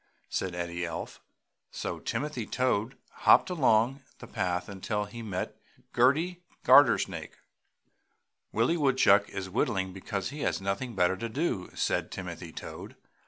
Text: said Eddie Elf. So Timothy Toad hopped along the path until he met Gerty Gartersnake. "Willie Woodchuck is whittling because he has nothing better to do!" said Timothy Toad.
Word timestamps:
said 0.29 0.55
Eddie 0.55 0.83
Elf. 0.83 1.21
So 1.69 1.99
Timothy 1.99 2.47
Toad 2.47 2.97
hopped 3.17 3.51
along 3.51 4.01
the 4.17 4.25
path 4.25 4.67
until 4.67 5.05
he 5.05 5.21
met 5.21 5.55
Gerty 5.95 6.41
Gartersnake. 6.63 7.37
"Willie 8.51 8.77
Woodchuck 8.77 9.29
is 9.29 9.47
whittling 9.47 9.93
because 9.93 10.31
he 10.31 10.39
has 10.39 10.59
nothing 10.59 10.95
better 10.95 11.17
to 11.17 11.29
do!" 11.29 11.69
said 11.75 12.09
Timothy 12.09 12.51
Toad. 12.51 12.95